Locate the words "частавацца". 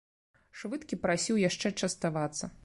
1.85-2.51